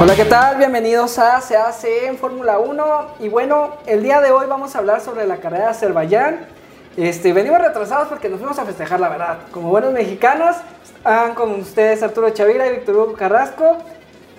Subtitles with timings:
[0.00, 0.56] Hola, ¿qué tal?
[0.58, 3.06] Bienvenidos a Se en Fórmula 1.
[3.20, 6.46] Y bueno, el día de hoy vamos a hablar sobre la carrera de Azerbaiyán.
[6.96, 9.38] Este, venimos retrasados porque nos fuimos a festejar, la verdad.
[9.52, 13.78] Como buenos mexicanos, están con ustedes Arturo Chavira y Víctor Hugo Carrasco.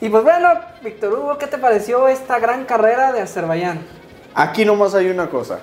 [0.02, 0.50] Y pues bueno,
[0.84, 3.80] Víctor Hugo, ¿qué te pareció esta gran carrera de Azerbaiyán?
[4.34, 5.60] Aquí nomás hay una cosa.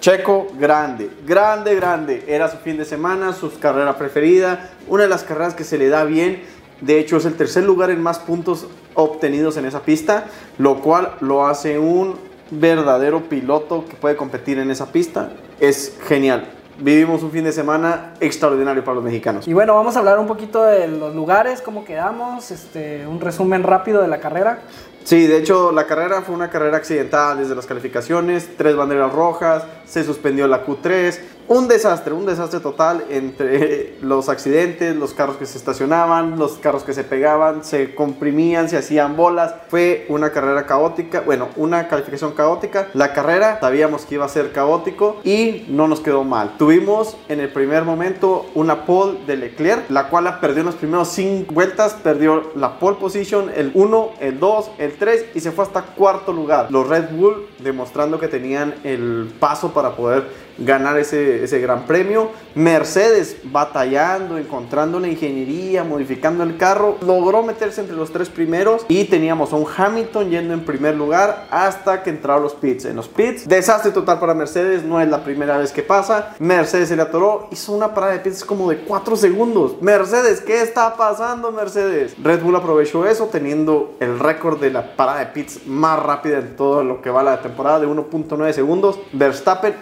[0.00, 2.24] Checo, grande, grande, grande.
[2.26, 5.90] Era su fin de semana, su carrera preferida, una de las carreras que se le
[5.90, 6.42] da bien.
[6.80, 10.26] De hecho, es el tercer lugar en más puntos obtenidos en esa pista,
[10.58, 12.16] lo cual lo hace un
[12.50, 15.30] verdadero piloto que puede competir en esa pista.
[15.60, 16.48] Es genial.
[16.78, 19.46] Vivimos un fin de semana extraordinario para los mexicanos.
[19.46, 23.62] Y bueno, vamos a hablar un poquito de los lugares, cómo quedamos, este, un resumen
[23.62, 24.58] rápido de la carrera.
[25.04, 29.64] Sí, de hecho la carrera fue una carrera accidentada desde las calificaciones, tres banderas rojas,
[29.84, 35.46] se suspendió la Q3, un desastre, un desastre total entre los accidentes, los carros que
[35.46, 39.54] se estacionaban, los carros que se pegaban, se comprimían, se hacían bolas.
[39.68, 42.88] Fue una carrera caótica, bueno, una calificación caótica.
[42.94, 46.56] La carrera sabíamos que iba a ser caótico y no nos quedó mal.
[46.58, 51.08] Tuvimos en el primer momento una pole de Leclerc, la cual perdió en los primeros
[51.08, 55.64] 5 vueltas, perdió la pole position, el 1, el 2, el 3 y se fue
[55.64, 56.68] hasta cuarto lugar.
[56.70, 60.24] Los Red Bull demostrando que tenían el paso para poder
[60.58, 62.30] ganar ese, ese gran premio.
[62.54, 69.04] Mercedes batallando, encontrando la ingeniería, modificando el carro, logró meterse entre los tres primeros y
[69.04, 72.84] teníamos a un Hamilton yendo en primer lugar hasta que entraron los pits.
[72.84, 76.34] En los pits, desastre total para Mercedes, no es la primera vez que pasa.
[76.38, 79.80] Mercedes se le atoró, hizo una parada de pits como de 4 segundos.
[79.80, 82.14] Mercedes, ¿qué está pasando Mercedes?
[82.22, 86.56] Red Bull aprovechó eso teniendo el récord de la parada de pits más rápida en
[86.56, 88.98] todo lo que va la temporada de 1.9 segundos.
[89.12, 89.74] Verstappen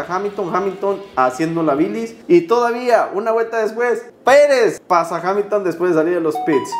[0.00, 5.92] Hamilton, Hamilton haciendo la bilis y todavía una vuelta después Pérez pasa a Hamilton después
[5.92, 6.70] de salir de los pits.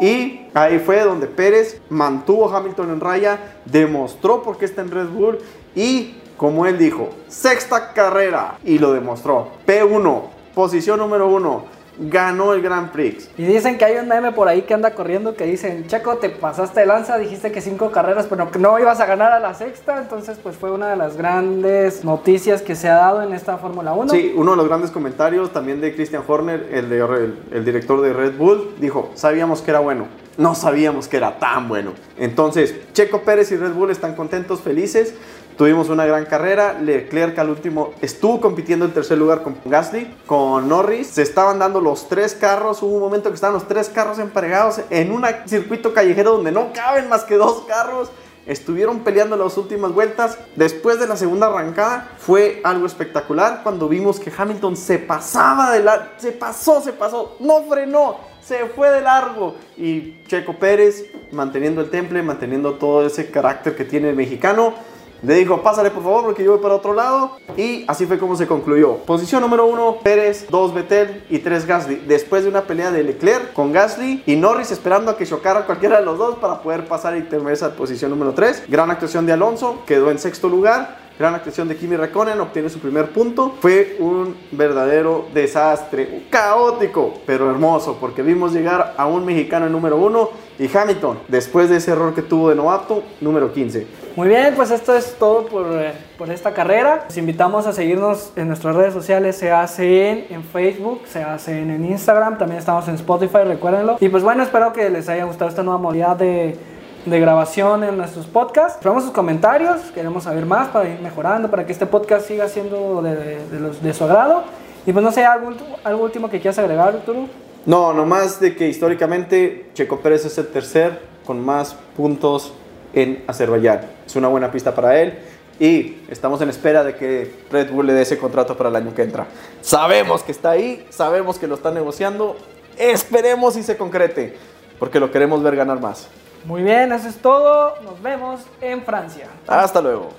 [0.00, 4.90] Y ahí fue donde Pérez mantuvo a Hamilton en raya, demostró por qué está en
[4.90, 5.38] Red Bull
[5.74, 9.48] y como él dijo, sexta carrera y lo demostró.
[9.66, 10.22] P1,
[10.54, 13.28] posición número uno ganó el Grand Prix.
[13.36, 16.30] Y dicen que hay un meme por ahí que anda corriendo que dicen, Checo, te
[16.30, 19.54] pasaste de lanza, dijiste que cinco carreras, pero que no ibas a ganar a la
[19.54, 23.58] sexta, entonces pues fue una de las grandes noticias que se ha dado en esta
[23.58, 24.10] Fórmula 1.
[24.10, 28.12] Sí, uno de los grandes comentarios también de Christian Horner, el, de, el, director de
[28.12, 31.92] Red Bull, dijo, sabíamos que era bueno, no sabíamos que era tan bueno.
[32.16, 35.14] Entonces, Checo Pérez y Red Bull están contentos, felices.
[35.58, 36.72] Tuvimos una gran carrera.
[36.74, 41.08] Leclerc al último estuvo compitiendo en tercer lugar con Gasly, con Norris.
[41.08, 42.80] Se estaban dando los tres carros.
[42.80, 46.72] Hubo un momento que estaban los tres carros emparejados en un circuito callejero donde no
[46.72, 48.08] caben más que dos carros.
[48.46, 50.38] Estuvieron peleando las últimas vueltas.
[50.54, 55.82] Después de la segunda arrancada fue algo espectacular cuando vimos que Hamilton se pasaba de
[55.82, 56.12] la...
[56.18, 57.34] Se pasó, se pasó.
[57.40, 58.18] No frenó.
[58.40, 59.56] Se fue de largo.
[59.76, 64.74] Y Checo Pérez manteniendo el temple, manteniendo todo ese carácter que tiene el mexicano
[65.22, 67.32] le dijo, pásale por favor porque yo voy para otro lado.
[67.56, 68.96] Y así fue como se concluyó.
[68.98, 71.96] Posición número uno, Pérez, dos Vettel y tres Gasly.
[72.06, 75.98] Después de una pelea de Leclerc con Gasly y Norris esperando a que chocara cualquiera
[75.98, 78.62] de los dos para poder pasar y tener esa posición número tres.
[78.68, 81.07] Gran actuación de Alonso, quedó en sexto lugar.
[81.18, 83.54] Gran actuación de Kimi Raikkonen, obtiene su primer punto.
[83.60, 89.96] Fue un verdadero desastre, caótico, pero hermoso, porque vimos llegar a un mexicano en número
[89.96, 90.30] uno
[90.60, 93.84] y Hamilton, después de ese error que tuvo de novato, número 15.
[94.14, 97.06] Muy bien, pues esto es todo por, eh, por esta carrera.
[97.08, 101.84] Los invitamos a seguirnos en nuestras redes sociales, se hacen en Facebook, se hacen en
[101.84, 103.96] Instagram, también estamos en Spotify, recuérdenlo.
[103.98, 107.96] Y pues bueno, espero que les haya gustado esta nueva modalidad de de grabación en
[107.96, 108.74] nuestros podcasts.
[108.74, 113.02] Esperamos sus comentarios, queremos saber más para ir mejorando, para que este podcast siga siendo
[113.02, 114.44] de, los, de su agrado.
[114.86, 115.52] Y pues no sé, ¿algo,
[115.84, 117.26] algo último que quieras agregar, Arturo?
[117.66, 122.54] No, nomás de que históricamente Checo Pérez es el tercer con más puntos
[122.94, 123.80] en Azerbaiyán.
[124.06, 125.18] Es una buena pista para él
[125.60, 128.94] y estamos en espera de que Red Bull le dé ese contrato para el año
[128.94, 129.26] que entra.
[129.60, 132.36] Sabemos que está ahí, sabemos que lo está negociando,
[132.78, 134.36] esperemos y se concrete,
[134.78, 136.08] porque lo queremos ver ganar más.
[136.48, 137.74] Muy bien, eso es todo.
[137.82, 139.28] Nos vemos en Francia.
[139.46, 140.14] Hasta luego.